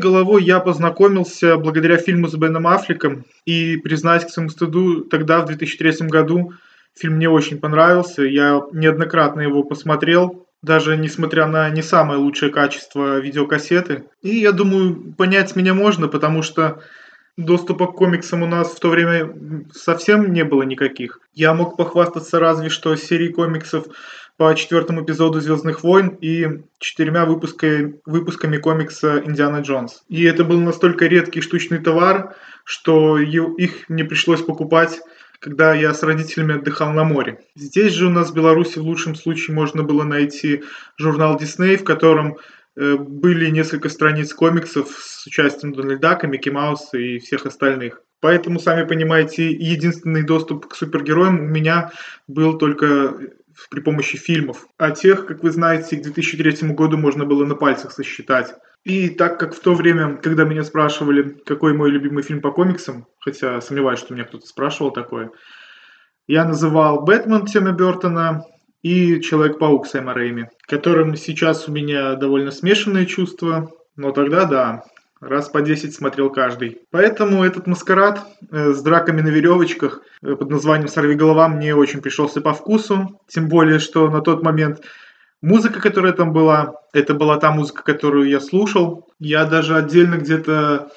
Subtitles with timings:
[0.00, 3.24] «Сорви головой» я познакомился благодаря фильму с Беном Аффлеком.
[3.44, 6.52] И, признаюсь к своему стыду, тогда, в 2003 году,
[6.98, 8.22] фильм мне очень понравился.
[8.22, 14.04] Я неоднократно его посмотрел, даже несмотря на не самое лучшее качество видеокассеты.
[14.22, 16.80] И я думаю, понять меня можно, потому что
[17.36, 19.32] доступа к комиксам у нас в то время
[19.72, 21.20] совсем не было никаких.
[21.34, 23.86] Я мог похвастаться разве что серией комиксов
[24.40, 30.02] по четвертому эпизоду «Звездных войн» и четырьмя выпусками, выпусками комикса «Индиана Джонс».
[30.08, 34.98] И это был настолько редкий штучный товар, что их мне пришлось покупать
[35.42, 37.40] когда я с родителями отдыхал на море.
[37.56, 40.64] Здесь же у нас в Беларуси в лучшем случае можно было найти
[40.98, 42.36] журнал Дисней, в котором
[42.76, 48.02] Э, были несколько страниц комиксов с участием Дональда, Микки Мауса и всех остальных.
[48.20, 51.90] Поэтому, сами понимаете, единственный доступ к супергероям у меня
[52.28, 53.14] был только
[53.68, 54.66] при помощи фильмов.
[54.78, 58.54] А тех, как вы знаете, к 2003 году можно было на пальцах сосчитать.
[58.84, 63.06] И так как в то время, когда меня спрашивали, какой мой любимый фильм по комиксам,
[63.20, 65.30] хотя сомневаюсь, что меня кто-то спрашивал такое,
[66.26, 68.44] я называл «Бэтмен» Тима Бертона,
[68.82, 74.84] и Человек-паук Сэма Рэйми, которым сейчас у меня довольно смешанные чувства, но тогда да,
[75.20, 76.78] раз по 10 смотрел каждый.
[76.90, 82.00] Поэтому этот маскарад э, с драками на веревочках э, под названием «Сорви голова» мне очень
[82.00, 84.82] пришелся по вкусу, тем более, что на тот момент
[85.42, 89.08] музыка, которая там была, это была та музыка, которую я слушал.
[89.18, 90.90] Я даже отдельно где-то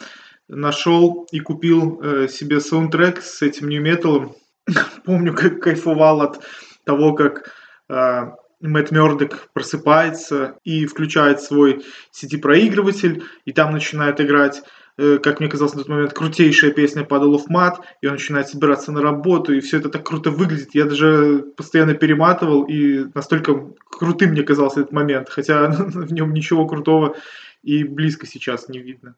[0.47, 4.35] нашел и купил э, себе саундтрек с этим нью-металом.
[5.05, 6.39] Помню, как кайфовал от
[6.85, 7.51] того, как
[7.89, 11.83] а, Мэтт Мёрдок просыпается и включает свой
[12.13, 14.63] CD-проигрыватель, и там начинает играть,
[14.97, 18.47] э, как мне казалось на тот момент, крутейшая песня «Puddle of Mud», и он начинает
[18.47, 20.73] собираться на работу, и все это так круто выглядит.
[20.73, 26.65] Я даже постоянно перематывал, и настолько крутым мне казался этот момент, хотя в нем ничего
[26.65, 27.17] крутого
[27.63, 29.15] и близко сейчас не видно.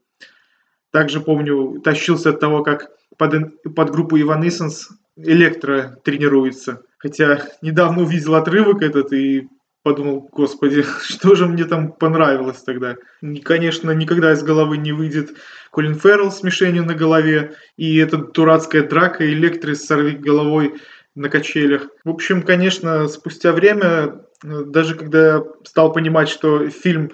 [0.89, 6.81] Также помню, тащился от того, как под, под группу Evanescence Электро тренируется.
[7.05, 9.47] Хотя недавно увидел отрывок этот и
[9.83, 12.95] подумал, господи, что же мне там понравилось тогда.
[13.21, 15.37] И, конечно, никогда из головы не выйдет
[15.69, 20.81] Колин Феррелл с мишенью на голове и эта дурацкая драка Электро с сорви головой
[21.13, 21.89] на качелях.
[22.03, 27.11] В общем, конечно, спустя время, даже когда стал понимать, что фильм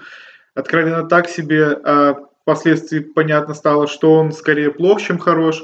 [0.55, 5.61] откровенно так себе, а впоследствии понятно стало, что он скорее плох, чем хорош,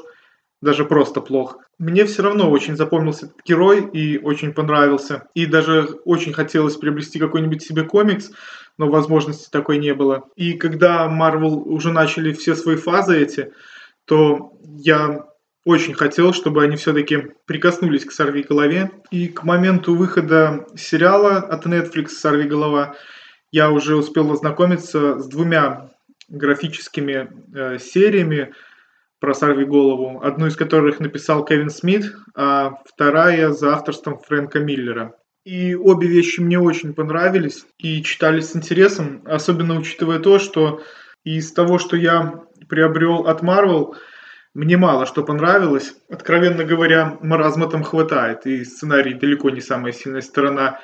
[0.62, 1.60] даже просто плох.
[1.78, 5.28] Мне все равно очень запомнился этот герой и очень понравился.
[5.36, 8.32] И даже очень хотелось приобрести какой-нибудь себе комикс,
[8.78, 10.26] но возможности такой не было.
[10.36, 13.54] И когда Marvel уже начали все свои фазы эти,
[14.06, 15.28] то я
[15.66, 18.90] очень хотел, чтобы они все-таки прикоснулись к «Сорви голове».
[19.12, 22.96] И к моменту выхода сериала от Netflix «Сорви голова»
[23.52, 25.90] я уже успел ознакомиться с двумя
[26.30, 28.54] графическими э, сериями
[29.20, 35.16] про «Сорви голову», одну из которых написал Кевин Смит, а вторая за авторством Фрэнка Миллера.
[35.44, 40.82] И обе вещи мне очень понравились и читались с интересом, особенно учитывая то, что
[41.24, 43.96] из того, что я приобрел от Marvel,
[44.54, 45.96] мне мало что понравилось.
[46.10, 50.80] Откровенно говоря, маразма там хватает, и сценарий далеко не самая сильная сторона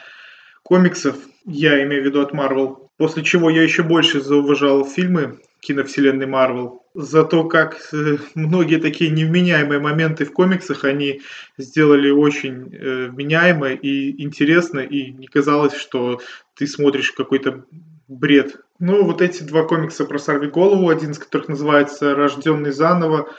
[0.64, 2.88] комиксов, я имею в виду от Marvel.
[2.98, 6.84] После чего я еще больше зауважал фильмы киновселенной Марвел.
[6.94, 11.22] За то, как э, многие такие невменяемые моменты в комиксах они
[11.58, 16.20] сделали очень э, вменяемо и интересно, и не казалось, что
[16.56, 17.66] ты смотришь какой-то
[18.08, 18.58] бред.
[18.80, 23.30] Ну, вот эти два комикса про Сорви Голову, один из которых называется «Рожденный заново»,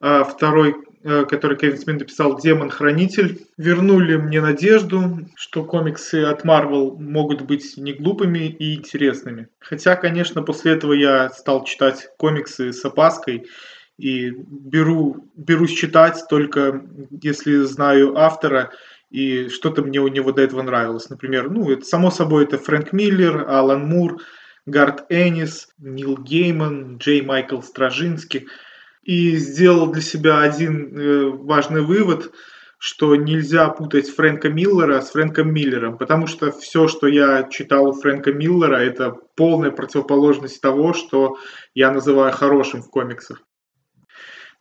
[0.00, 7.42] а второй который Кевин Смит написал «Демон-хранитель», вернули мне надежду, что комиксы от Marvel могут
[7.42, 9.48] быть не глупыми и интересными.
[9.60, 13.46] Хотя, конечно, после этого я стал читать комиксы с опаской
[13.98, 16.82] и беру, берусь читать только
[17.22, 18.70] если знаю автора
[19.10, 21.10] и что-то мне у него до этого нравилось.
[21.10, 24.20] Например, ну, это, само собой, это Фрэнк Миллер, Алан Мур,
[24.66, 28.46] Гард Эннис, Нил Гейман, Джей Майкл Стражинский–
[29.08, 32.30] и сделал для себя один э, важный вывод,
[32.76, 37.92] что нельзя путать Фрэнка Миллера с Фрэнком Миллером, потому что все, что я читал у
[37.94, 41.38] Фрэнка Миллера, это полная противоположность того, что
[41.72, 43.42] я называю хорошим в комиксах.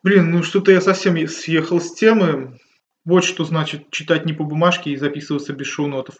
[0.01, 2.57] Блин, ну что-то я совсем съехал с темы.
[3.03, 6.15] Вот что значит читать не по бумажке и записываться без шоу-нотов.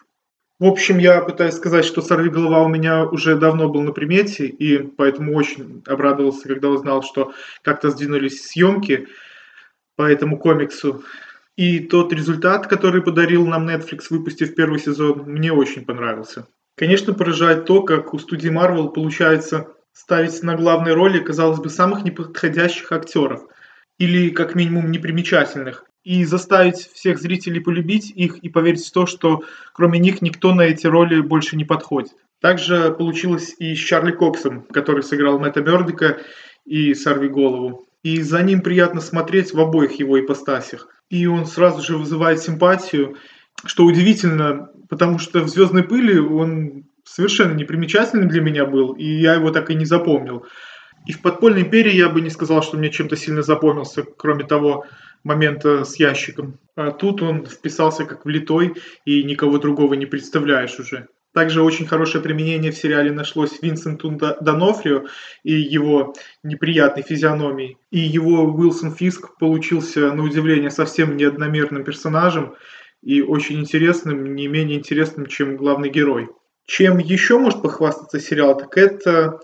[0.58, 4.46] В общем, я пытаюсь сказать, что «Сорви голова» у меня уже давно был на примете,
[4.46, 7.32] и поэтому очень обрадовался, когда узнал, что
[7.62, 9.06] как-то сдвинулись съемки
[9.94, 11.04] по этому комиксу.
[11.56, 16.48] И тот результат, который подарил нам Netflix, выпустив первый сезон, мне очень понравился.
[16.76, 22.04] Конечно, поражает то, как у студии Marvel получается ставить на главные роли, казалось бы, самых
[22.04, 23.42] неподходящих актеров
[23.98, 29.42] или, как минимум, непримечательных, и заставить всех зрителей полюбить их и поверить в то, что
[29.72, 32.12] кроме них никто на эти роли больше не подходит.
[32.40, 36.18] Также получилось и с Чарли Коксом, который сыграл Мэтта Мёрдика
[36.64, 37.84] и «Сорви голову».
[38.04, 40.86] И за ним приятно смотреть в обоих его ипостасях.
[41.10, 43.16] И он сразу же вызывает симпатию,
[43.64, 49.34] что удивительно, потому что в «Звездной пыли» он совершенно непримечательный для меня был, и я
[49.34, 50.46] его так и не запомнил.
[51.06, 54.84] И в «Подпольной империи» я бы не сказал, что мне чем-то сильно запомнился, кроме того
[55.24, 56.58] момента с ящиком.
[56.76, 58.74] А тут он вписался как влитой,
[59.04, 61.08] и никого другого не представляешь уже.
[61.34, 65.04] Также очень хорошее применение в сериале нашлось Винсенту Донофрио
[65.44, 67.76] и его неприятной физиономией.
[67.90, 72.54] И его Уилсон Фиск получился, на удивление, совсем неодномерным персонажем
[73.02, 76.28] и очень интересным, не менее интересным, чем главный герой.
[76.66, 79.40] Чем еще может похвастаться сериал, так это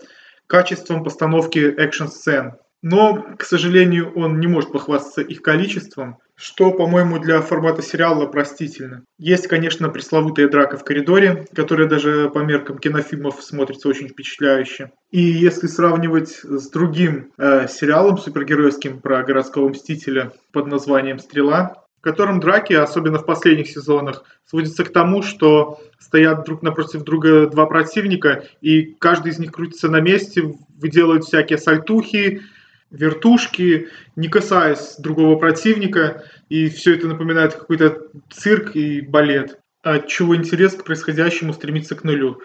[0.47, 2.53] качеством постановки экшн-сцен.
[2.85, 9.03] Но, к сожалению, он не может похвастаться их количеством, что, по-моему, для формата сериала простительно.
[9.17, 14.91] Есть, конечно, пресловутая драка в коридоре, которая даже по меркам кинофильмов смотрится очень впечатляюще.
[15.09, 22.01] И если сравнивать с другим э, сериалом супергеройским про городского мстителя под названием «Стрела», в
[22.03, 27.65] котором драки, особенно в последних сезонах, сводятся к тому, что стоят друг напротив друга два
[27.65, 30.43] противника, и каждый из них крутится на месте,
[30.77, 32.43] выделывает всякие сальтухи,
[32.91, 40.35] вертушки, не касаясь другого противника, и все это напоминает какой-то цирк и балет, от чего
[40.35, 42.41] интерес к происходящему стремится к нулю.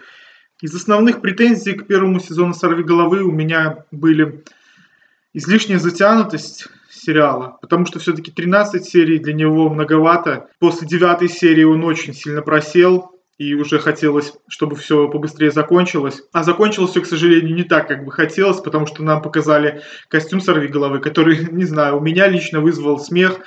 [0.61, 4.43] Из основных претензий к первому сезону «Сорви головы» у меня были
[5.33, 10.49] излишняя затянутость сериала, потому что все-таки 13 серий для него многовато.
[10.59, 16.21] После девятой серии он очень сильно просел, и уже хотелось, чтобы все побыстрее закончилось.
[16.31, 20.41] А закончилось все, к сожалению, не так, как бы хотелось, потому что нам показали костюм
[20.41, 23.39] сорви головы, который, не знаю, у меня лично вызвал смех.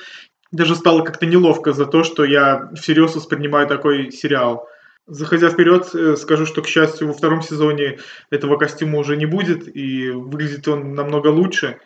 [0.50, 4.66] Даже стало как-то неловко за то, что я всерьез воспринимаю такой сериал.
[5.06, 7.98] Заходя вперед, э, скажу, что, к счастью, во втором сезоне
[8.30, 11.78] этого костюма уже не будет, и выглядит он намного лучше.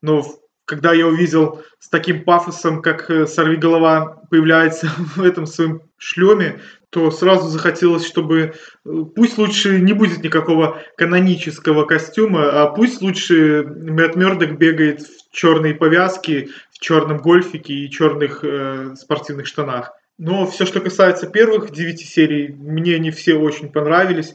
[0.00, 0.22] Но
[0.64, 6.60] когда я увидел с таким пафосом, как э, сорви голова появляется в этом своем шлеме,
[6.90, 8.54] то сразу захотелось, чтобы
[8.84, 15.30] э, пусть лучше не будет никакого канонического костюма, а пусть лучше Мэтт Мёрдок бегает в
[15.30, 19.92] черной повязке, в черном гольфике и черных э, спортивных штанах.
[20.16, 24.34] Но все, что касается первых девяти серий, мне они все очень понравились.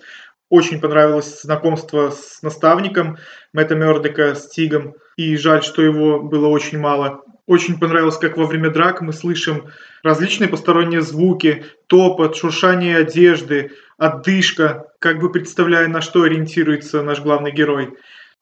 [0.50, 3.18] Очень понравилось знакомство с наставником
[3.52, 4.94] Мэтта Мёрдока, с Тигом.
[5.18, 7.24] И жаль, что его было очень мало.
[7.46, 9.68] Очень понравилось, как во время драк мы слышим
[10.02, 17.52] различные посторонние звуки, топот, шуршание одежды, отдышка, как бы представляя, на что ориентируется наш главный
[17.52, 17.94] герой.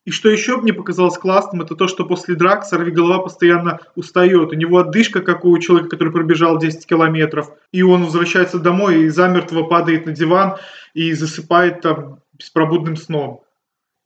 [0.06, 4.52] И что еще мне показалось классным, это то, что после драк сорвиголова постоянно устает.
[4.52, 7.52] У него отдышка, как у человека, который пробежал 10 километров.
[7.72, 10.58] И он возвращается домой и замертво падает на диван
[10.96, 13.42] и засыпает там беспробудным сном.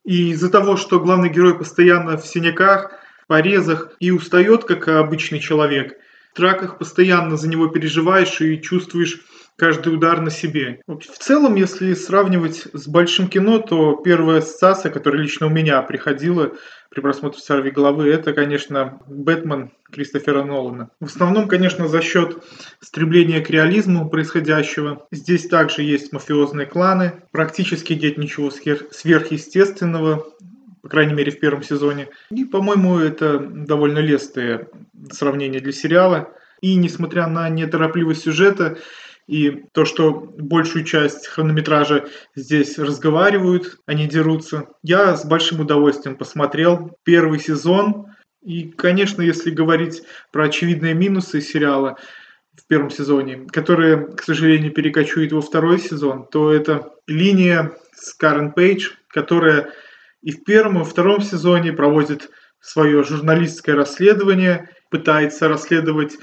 [0.03, 2.91] И из-за того, что главный герой постоянно в синяках,
[3.27, 5.97] порезах и устает, как обычный человек,
[6.33, 9.21] в драках постоянно за него переживаешь и чувствуешь
[9.57, 10.81] каждый удар на себе.
[10.85, 16.51] В целом, если сравнивать с большим кино, то первая ассоциация, которая лично у меня приходила
[16.89, 20.89] при просмотре «Сорви головы», это, конечно, «Бэтмен» Кристофера Нолана.
[20.99, 22.43] В основном, конечно, за счет
[22.81, 25.07] стремления к реализму происходящего.
[25.11, 27.23] Здесь также есть мафиозные кланы.
[27.31, 30.25] Практически нет ничего сверхъестественного
[30.85, 32.09] по крайней мере в первом сезоне.
[32.29, 34.67] И, по-моему, это довольно лестное
[35.11, 36.31] сравнение для сериала.
[36.61, 38.77] И несмотря на неторопливость сюжета,
[39.25, 44.67] и то, что большую часть хронометража здесь разговаривают, не дерутся.
[44.83, 48.05] Я с большим удовольствием посмотрел первый сезон.
[48.43, 51.97] И, конечно, если говорить про очевидные минусы сериала
[52.55, 58.51] в первом сезоне, которые, к сожалению, перекочуют во второй сезон, то это линия с Карен
[58.51, 59.71] Пейдж, которая
[60.25, 66.17] и в первом, и втором сезоне проводит свое журналистское расследование, пытается расследовать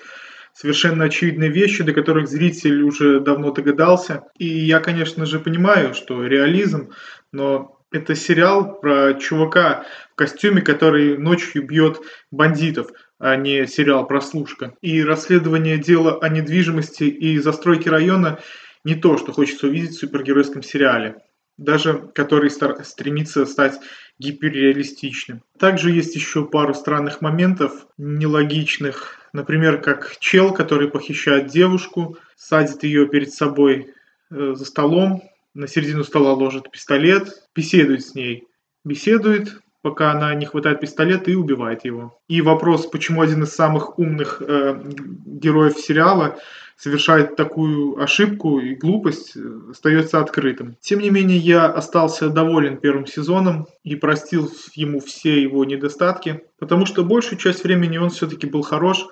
[0.53, 4.25] совершенно очевидные вещи, до которых зритель уже давно догадался.
[4.39, 6.91] И я, конечно же, понимаю, что реализм,
[7.31, 12.01] но это сериал про чувака в костюме, который ночью бьет
[12.33, 12.91] бандитов,
[13.21, 14.75] а не сериал «Прослушка».
[14.81, 18.41] И расследование дела о недвижимости и застройке района
[18.83, 21.23] не то, что хочется увидеть в супергеройском сериале
[21.59, 23.79] даже который стремится стать
[24.19, 25.43] гиперреалистичным.
[25.59, 29.19] Также есть еще пару странных моментов, нелогичных.
[29.33, 33.95] Например, как чел, который похищает девушку, садит ее перед собой
[34.31, 35.23] э, за столом,
[35.55, 38.47] на середину стола ложит пистолет, беседует с ней.
[38.85, 42.19] беседует, пока она не хватает пистолет и убивает его.
[42.29, 44.81] И вопрос, почему один из самых умных э,
[45.27, 46.39] героев сериала
[46.77, 50.77] совершает такую ошибку и глупость, э, остается открытым.
[50.81, 56.87] Тем не менее, я остался доволен первым сезоном и простил ему все его недостатки, потому
[56.87, 59.07] что большую часть времени он все-таки был хорош.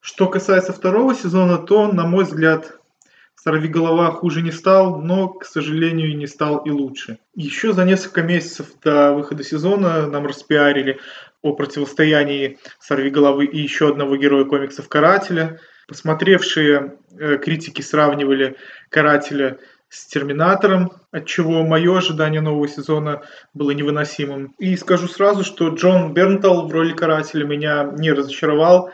[0.00, 2.77] Что касается второго сезона, то, на мой взгляд,
[3.48, 7.16] Сорви голова хуже не стал, но, к сожалению, не стал и лучше.
[7.34, 10.98] Еще за несколько месяцев до выхода сезона нам распиарили
[11.40, 15.60] о противостоянии Сорви головы и еще одного героя комиксов Карателя.
[15.86, 18.56] Посмотревшие э, критики сравнивали
[18.90, 19.56] Карателя
[19.88, 23.22] с Терминатором, от чего мое ожидание нового сезона
[23.54, 24.54] было невыносимым.
[24.58, 28.90] И скажу сразу, что Джон Бернтал в роли Карателя меня не разочаровал.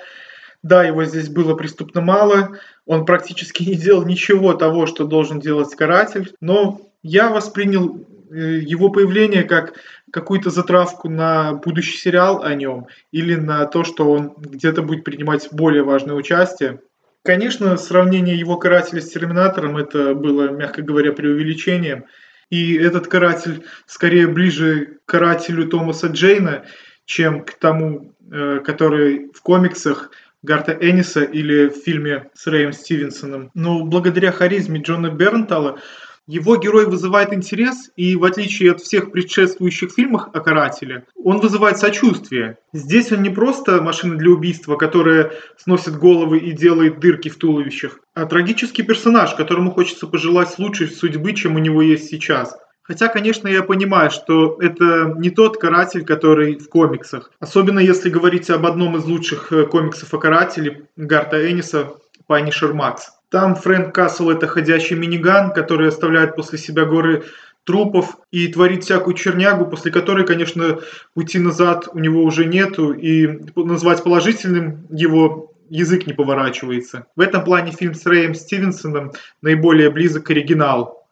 [0.64, 5.75] Да, его здесь было преступно мало, он практически не делал ничего того, что должен делать
[5.76, 9.75] каратель, но я воспринял э, его появление как
[10.11, 15.49] какую-то затравку на будущий сериал о нем или на то, что он где-то будет принимать
[15.52, 16.80] более важное участие.
[17.23, 22.06] Конечно, сравнение его карателя с Терминатором это было, мягко говоря, преувеличением.
[22.49, 26.64] И этот каратель скорее ближе к карателю Томаса Джейна,
[27.04, 30.11] чем к тому, э, который в комиксах
[30.45, 33.51] Гарта Энниса или в фильме с Рэем Стивенсоном.
[33.55, 35.79] Но благодаря харизме Джона Бернтала
[36.27, 41.79] его герой вызывает интерес, и в отличие от всех предшествующих фильмов о Карателе, он вызывает
[41.79, 42.59] сочувствие.
[42.73, 48.01] Здесь он не просто машина для убийства, которая сносит головы и делает дырки в туловищах,
[48.15, 52.57] а трагический персонаж, которому хочется пожелать лучшей судьбы, чем у него есть сейчас.
[52.85, 57.33] Хотя, конечно, я понимаю, что это не тот каратель, который в комиксах.
[57.41, 61.95] Особенно если говорить об одном из лучших э, комиксов о карателе Гарта Энниса
[62.26, 63.12] «Панишер Макс».
[63.31, 67.25] Там Фрэнк Кассел– это ходячий миниган, который оставляет после себя горы
[67.64, 70.79] трупов и творит всякую чернягу, после которой, конечно,
[71.14, 77.07] уйти назад у него уже нету, и назвать положительным его язык не поворачивается.
[77.17, 81.04] В этом плане фильм с Рэем Стивенсоном наиболее близок к оригиналу.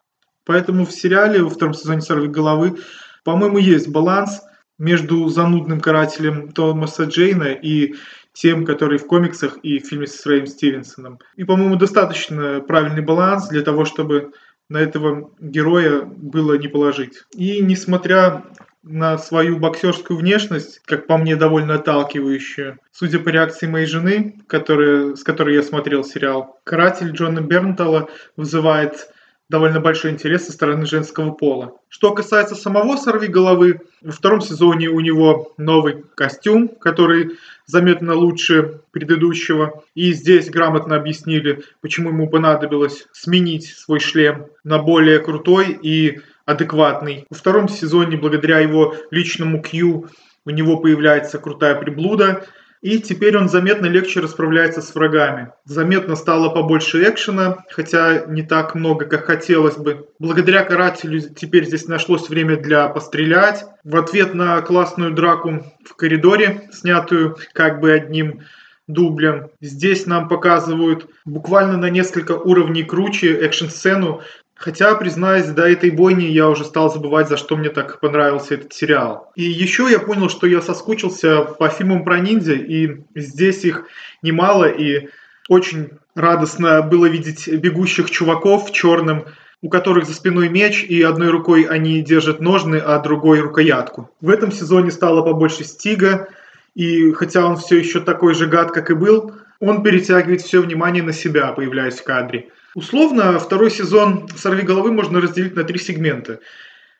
[0.45, 2.77] Поэтому в сериале во втором сезоне «Сорви головы»,
[3.23, 4.41] по-моему, есть баланс
[4.77, 7.95] между занудным карателем Томаса Джейна и
[8.33, 11.19] тем, который в комиксах и в фильме с Рэем Стивенсоном.
[11.35, 14.31] И, по-моему, достаточно правильный баланс для того, чтобы
[14.69, 17.23] на этого героя было не положить.
[17.35, 18.43] И несмотря
[18.81, 22.79] на свою боксерскую внешность, как по мне, довольно отталкивающую.
[22.91, 29.12] Судя по реакции моей жены, которая, с которой я смотрел сериал, каратель Джона Бернтала вызывает
[29.53, 31.77] довольно большой интерес со стороны женского пола.
[31.87, 38.79] Что касается самого сорви головы, во втором сезоне у него новый костюм, который заметно лучше
[38.89, 39.83] предыдущего.
[39.93, 47.27] И здесь грамотно объяснили, почему ему понадобилось сменить свой шлем на более крутой и адекватный.
[47.29, 50.07] Во втором сезоне, благодаря его личному Q,
[50.45, 52.43] у него появляется крутая приблуда,
[52.83, 55.51] и теперь он заметно легче расправляется с врагами.
[55.63, 60.09] Заметно стало побольше экшена, хотя не так много, как хотелось бы.
[60.19, 63.63] Благодаря карателю теперь здесь нашлось время для пострелять.
[63.85, 68.41] В ответ на классную драку в коридоре, снятую как бы одним
[68.87, 69.47] дублем.
[69.61, 74.21] Здесь нам показывают буквально на несколько уровней круче экшн-сцену,
[74.55, 78.73] Хотя, признаюсь, до этой бойни я уже стал забывать, за что мне так понравился этот
[78.73, 79.31] сериал.
[79.35, 83.85] И еще я понял, что я соскучился по фильмам про ниндзя, и здесь их
[84.21, 85.09] немало, и
[85.49, 89.25] очень радостно было видеть бегущих чуваков в черном,
[89.61, 94.11] у которых за спиной меч, и одной рукой они держат ножны, а другой рукоятку.
[94.21, 96.27] В этом сезоне стало побольше стига,
[96.75, 101.01] и хотя он все еще такой же гад, как и был, он перетягивает все внимание
[101.01, 102.49] на себя, появляясь в кадре.
[102.75, 106.39] Условно, второй сезон «Сорви головы» можно разделить на три сегмента.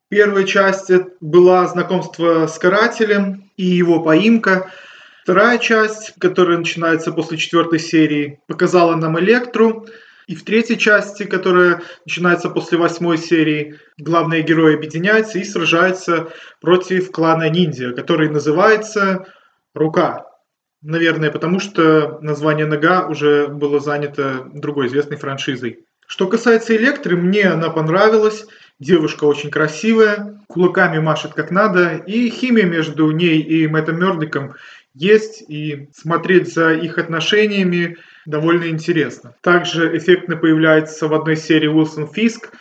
[0.10, 4.72] Первая часть была знакомство с карателем и его поимка.
[5.24, 9.88] Вторая часть, которая начинается после четвертой серии, показала нам Электру.
[10.28, 16.30] И в третьей части, которая начинается после восьмой серии, главные герои объединяются и сражаются
[16.62, 19.26] против клана ниндзя, который называется
[19.74, 20.28] «Рука».
[20.84, 25.86] Наверное, потому что название «Нога» уже было занято другой известной франшизой.
[26.06, 28.46] Что касается Электры, мне она понравилась.
[28.80, 34.56] Девушка очень красивая, кулаками машет как надо, и химия между ней и Мэттом Мёрдиком
[34.94, 39.36] есть, и смотреть за их отношениями довольно интересно.
[39.40, 42.52] Также эффектно появляется в одной серии Уилсон Фиск,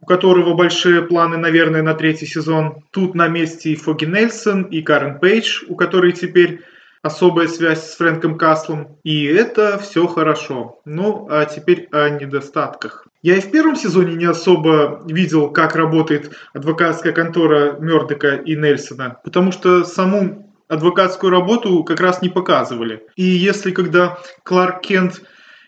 [0.00, 2.84] у которого большие планы, наверное, на третий сезон.
[2.92, 6.60] Тут на месте и Фоги Нельсон, и Карен Пейдж, у которой теперь
[7.02, 8.96] особая связь с Фрэнком Каслом.
[9.02, 10.80] И это все хорошо.
[10.84, 13.06] Ну, а теперь о недостатках.
[13.22, 19.20] Я и в первом сезоне не особо видел, как работает адвокатская контора Мёрдока и Нельсона,
[19.22, 23.04] потому что саму адвокатскую работу как раз не показывали.
[23.14, 25.22] И если когда Кларк Кент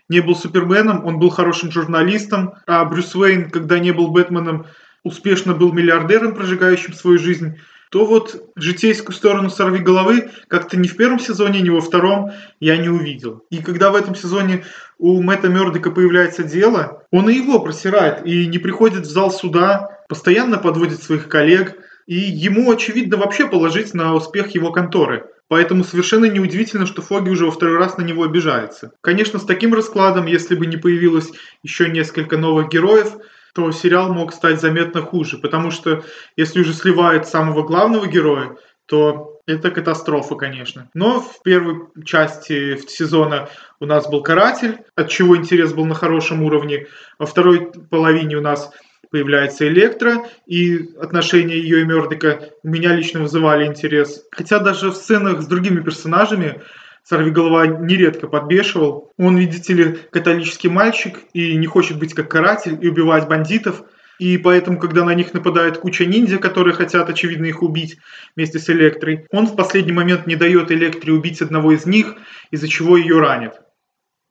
[0.09, 4.67] не был Суперменом, он был хорошим журналистом, а Брюс Уэйн, когда не был Бэтменом,
[5.03, 7.59] успешно был миллиардером, прожигающим свою жизнь,
[7.95, 12.77] то вот житейскую сторону «Сорви головы» как-то ни в первом сезоне, ни во втором я
[12.77, 13.45] не увидел.
[13.51, 14.65] И когда в этом сезоне
[14.99, 20.03] у Мэтта Мёрдока появляется дело, он и его просирает, и не приходит в зал суда,
[20.09, 21.77] постоянно подводит своих коллег,
[22.09, 25.27] и ему, очевидно, вообще положить на успех его конторы.
[25.47, 28.91] Поэтому совершенно неудивительно, что Фоги уже во второй раз на него обижается.
[29.03, 31.31] Конечно, с таким раскладом, если бы не появилось
[31.63, 33.13] еще несколько новых героев,
[33.55, 36.03] то сериал мог стать заметно хуже, потому что
[36.37, 38.57] если уже сливает самого главного героя,
[38.87, 40.91] то это катастрофа, конечно.
[40.95, 46.43] Но в первой части сезона у нас был каратель, от чего интерес был на хорошем
[46.43, 46.87] уровне.
[47.19, 48.71] Во второй половине у нас
[49.11, 54.25] появляется Электро, и отношения ее и Мердика у меня лично вызывали интерес.
[54.33, 56.63] Хотя даже в сценах с другими персонажами
[57.05, 59.13] Сорвиголова нередко подбешивал.
[59.19, 63.83] Он, видите ли, католический мальчик и не хочет быть как каратель и убивать бандитов.
[64.19, 67.99] И поэтому, когда на них нападает куча ниндзя, которые хотят, очевидно, их убить
[68.37, 72.15] вместе с Электрой, он в последний момент не дает Электре убить одного из них,
[72.51, 73.55] из-за чего ее ранит.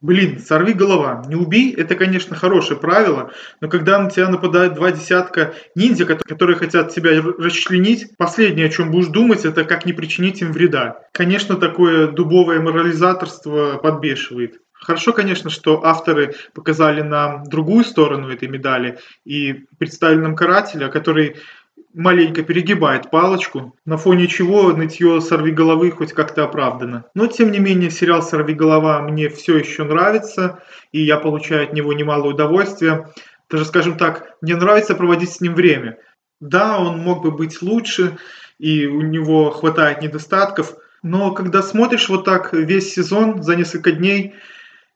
[0.04, 1.24] Блин, сорви голова.
[1.30, 3.32] Не убей, это, конечно, хорошее правило,
[3.62, 8.92] но когда на тебя нападают два десятка ниндзя, которые хотят тебя расчленить, последнее, о чем
[8.92, 11.00] будешь думать, это как не причинить им вреда.
[11.14, 14.60] Конечно, такое дубовое морализаторство подбешивает.
[14.74, 21.38] Хорошо, конечно, что авторы показали нам другую сторону этой медали и представили нам карателя, который
[21.94, 27.06] маленько перегибает палочку, на фоне чего нытье «Сорви головы» хоть как-то оправдано.
[27.14, 31.74] Но, тем не менее, сериал «Сорви голова» мне все еще нравится, и я получаю от
[31.74, 33.10] него немало удовольствия.
[33.50, 35.98] Даже, скажем так, мне нравится проводить с ним время.
[36.40, 38.18] Да, он мог бы быть лучше,
[38.58, 44.36] и у него хватает недостатков, но когда смотришь вот так весь сезон за несколько дней,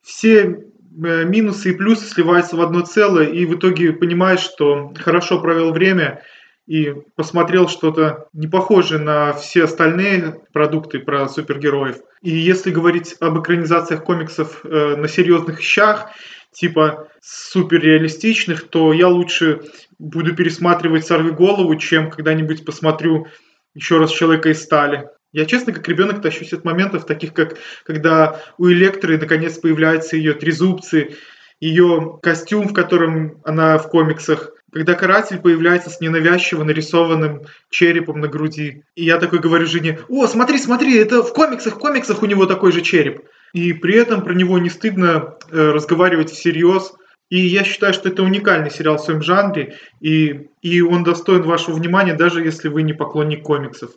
[0.02, 5.40] все э, минусы и плюсы сливаются в одно целое, и в итоге понимаешь, что хорошо
[5.40, 6.24] провел время–
[6.68, 11.98] и посмотрел что-то не похожее на все остальные продукты про супергероев.
[12.22, 16.12] И если говорить об экранизациях комиксов э, на серьезных щах,
[16.52, 19.62] типа суперреалистичных, то я лучше
[19.98, 23.28] буду пересматривать «Сорви голову», чем когда-нибудь посмотрю
[23.74, 25.10] еще раз «Человека из стали».
[25.34, 30.34] Я, честно, как ребенок тащусь от моментов, таких как когда у Электры наконец появляются ее
[30.34, 31.16] трезубцы,
[31.60, 38.28] ее костюм, в котором она в комиксах, когда каратель появляется с ненавязчиво нарисованным черепом на
[38.28, 38.84] груди.
[38.96, 42.46] И я такой говорю жене, о, смотри, смотри, это в комиксах, в комиксах у него
[42.46, 43.22] такой же череп.
[43.54, 46.93] И при этом про него не стыдно э, разговаривать всерьез.
[47.30, 51.76] И я считаю, что это уникальный сериал в своем жанре, и, и он достоин вашего
[51.76, 53.91] внимания, даже если вы не поклонник комиксов.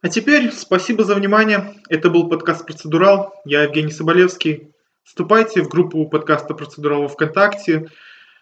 [0.00, 1.74] А теперь спасибо за внимание.
[1.88, 3.34] Это был подкаст «Процедурал».
[3.44, 4.72] Я Евгений Соболевский.
[5.08, 7.88] Вступайте в группу подкаста «Процедурал» ВКонтакте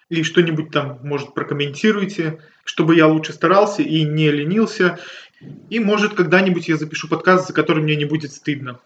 [0.09, 4.99] или что-нибудь там, может, прокомментируйте, чтобы я лучше старался и не ленился.
[5.71, 8.81] И, может, когда-нибудь я запишу подкаст, за который мне не будет стыдно.